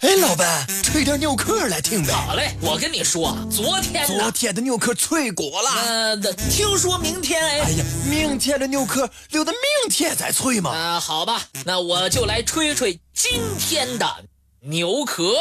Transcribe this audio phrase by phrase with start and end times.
[0.00, 2.12] 哎，老板，吹点牛壳来听呗。
[2.12, 5.70] 好嘞，我跟你说，昨天昨天的牛壳脆果了。
[5.70, 6.16] 呃，
[6.48, 7.58] 听说明天哎。
[7.62, 10.70] 哎呀，明天的牛壳留到明天再吹嘛。
[10.70, 14.06] 啊，好吧，那我就来吹吹今天的
[14.60, 15.34] 牛壳。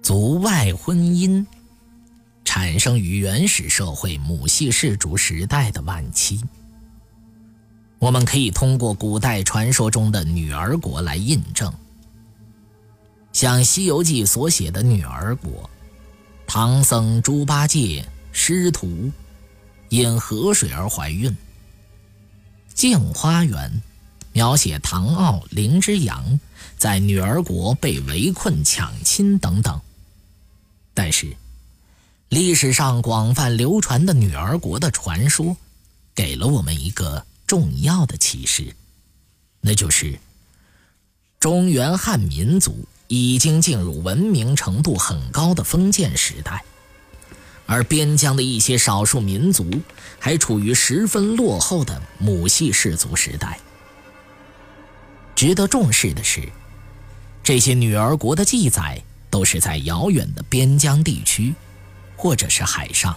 [0.00, 1.44] 族外婚姻
[2.44, 6.40] 产生于原始社会母系氏族时代的晚期。
[7.98, 11.72] 我们可以通过古代传说中的女儿国来印证。
[13.32, 15.68] 像《西游记》所写的女儿国，
[16.46, 19.10] 唐僧猪八戒师徒
[19.88, 21.30] 因河水而怀孕；
[22.74, 23.70] 《镜花缘》
[24.32, 26.38] 描写唐傲林之阳
[26.76, 29.80] 在女儿国被围困抢亲等等。
[30.92, 31.34] 但是，
[32.28, 35.56] 历史上广泛流传的女儿国的传说，
[36.14, 37.24] 给了我们一个。
[37.46, 38.74] 重要的启示，
[39.60, 40.18] 那就是
[41.38, 46.64] 中原汉民族已经进入文明程度很高的封建时代，
[47.66, 49.70] 而边疆的一些少数民族
[50.18, 53.60] 还处于十分落后的母系氏族时代。
[55.36, 56.48] 值得重视的是，
[57.44, 61.54] 这些女儿国的记载都是在遥远的边疆地区，
[62.16, 63.16] 或者是海上，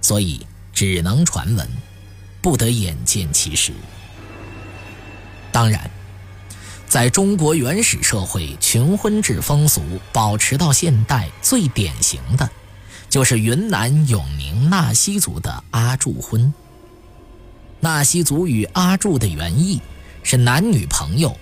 [0.00, 1.68] 所以只能传闻。
[2.40, 3.72] 不得眼见其实。
[5.50, 5.90] 当然，
[6.86, 12.48] 在中国原始社会，群婚制风俗保持到现代，最典型的，
[13.08, 16.52] 就是云南永宁纳西族的阿柱婚。
[17.80, 19.80] 纳西族与阿柱的原意
[20.22, 21.36] 是男女朋友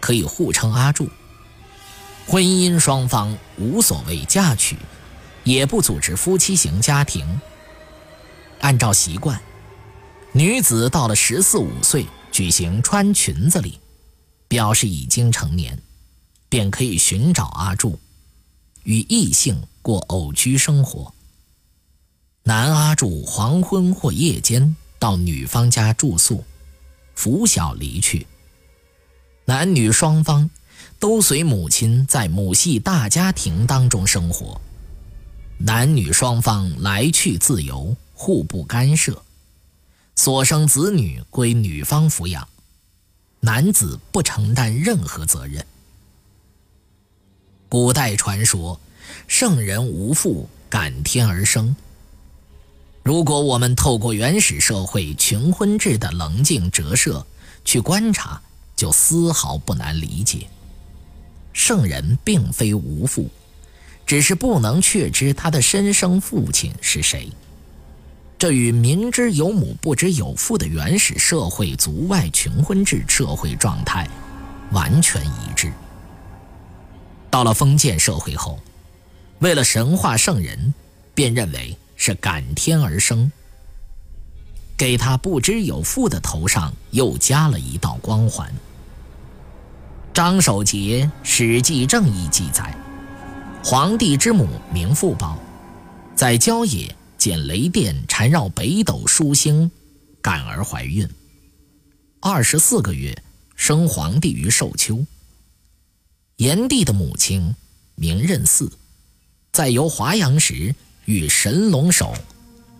[0.00, 1.08] 可以互称阿柱，
[2.26, 4.76] 婚姻双方无所谓嫁娶，
[5.44, 7.40] 也不组织夫妻型家庭。
[8.60, 9.40] 按照习惯。
[10.34, 13.78] 女子到了十四五岁，举行穿裙子礼，
[14.48, 15.78] 表示已经成年，
[16.48, 17.98] 便可以寻找阿柱，
[18.84, 21.12] 与异性过偶居生活。
[22.44, 26.42] 男阿柱黄昏或夜间到女方家住宿，
[27.14, 28.26] 拂晓离去。
[29.44, 30.48] 男女双方
[30.98, 34.58] 都随母亲在母系大家庭当中生活，
[35.58, 39.22] 男女双方来去自由，互不干涉。
[40.24, 42.48] 所生子女归女方抚养，
[43.40, 45.66] 男子不承担任何责任。
[47.68, 48.78] 古代传说，
[49.26, 51.74] 圣人无父，感天而生。
[53.02, 57.26] 如果我们透过原始社会群婚制的棱镜折射
[57.64, 58.40] 去观察，
[58.76, 60.46] 就丝毫不难理解，
[61.52, 63.28] 圣人并非无父，
[64.06, 67.28] 只是不能确知他的身生父亲是谁。
[68.42, 74.04] 这与明知有母不知有父的原始社会族外群婚制社会状态
[74.72, 75.72] 完全一致。
[77.30, 78.58] 到了封建社会后，
[79.38, 80.74] 为了神话圣人，
[81.14, 83.30] 便认为是感天而生，
[84.76, 88.52] 给他不知有父的头上又加了一道光环。
[90.12, 92.76] 张守节《史记正义》记载，
[93.62, 95.38] 皇帝之母名妇宝，
[96.16, 96.92] 在郊野。
[97.22, 99.70] 见雷电缠绕北斗疏星，
[100.20, 101.08] 感而怀孕。
[102.18, 103.16] 二十四个月，
[103.54, 105.06] 生皇帝于寿丘。
[106.38, 107.54] 炎帝的母亲
[107.94, 108.68] 名任嗣，
[109.52, 110.74] 在游华阳时
[111.04, 112.12] 遇神龙首，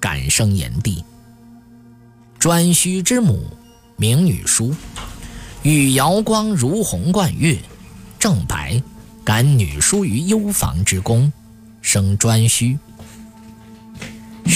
[0.00, 1.04] 感生炎帝。
[2.40, 3.46] 颛顼之母
[3.94, 4.74] 名女书，
[5.62, 7.56] 遇瑶光如虹贯月，
[8.18, 8.82] 正白，
[9.22, 11.32] 感女书于幽房之宫，
[11.80, 12.76] 生颛顼。《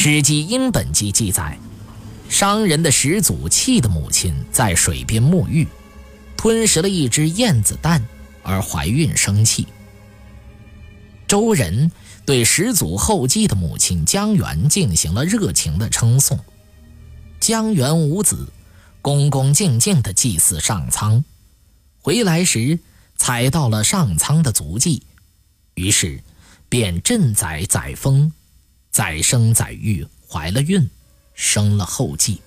[0.08, 1.58] 史记·殷本纪》记载，
[2.28, 5.66] 商人的始祖契的母亲在水边沐浴，
[6.36, 8.00] 吞食了一只燕子蛋
[8.44, 9.66] 而怀孕生气。
[11.26, 11.90] 周人
[12.24, 16.38] 对始祖后稷的母亲姜元进行了热情的称颂。
[17.40, 18.46] 姜元无子，
[19.02, 21.24] 恭恭敬敬地祭祀上苍，
[22.00, 22.78] 回来时
[23.16, 25.02] 踩到了上苍的足迹，
[25.74, 26.22] 于是
[26.68, 28.32] 便镇载载丰。
[28.96, 30.88] 载生载育，怀了孕，
[31.34, 32.40] 生了后继。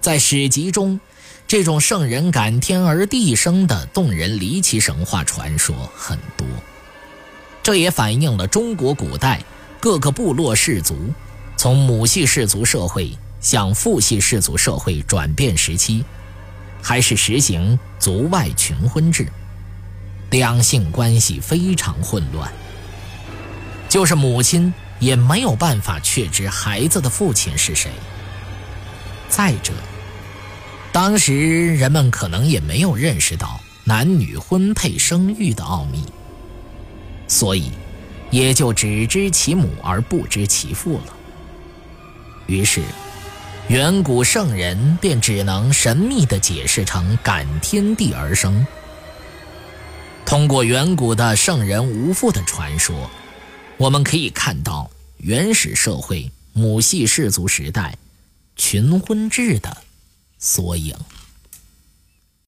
[0.00, 1.00] 在史籍中，
[1.48, 6.46] 这种圣人感天而地生的动人离奇神话传说很多，
[7.64, 9.42] 这也反映了中国古代
[9.80, 10.96] 各个部落氏族
[11.56, 13.10] 从母系氏族社会
[13.40, 16.04] 向父系氏族社会转变时期，
[16.80, 19.26] 还是实行族外群婚制，
[20.30, 22.48] 两性关系非常混乱。
[23.92, 27.90] 就是母亲也没有办法确知孩子的父亲是谁。
[29.28, 29.70] 再者，
[30.90, 36.06] 当时人们可能也没有认识到男女婚配生育的奥秘，
[37.28, 37.70] 所以
[38.30, 41.14] 也就只知其母而不知其父了。
[42.46, 42.80] 于是，
[43.68, 48.66] 远古圣人便只能神秘地解释成感天地而生。
[50.24, 53.10] 通过远古的圣人无父的传说，
[53.82, 57.98] 我们可以看到原始社会母系氏族时代
[58.54, 59.76] 群婚制的
[60.38, 60.94] 缩影。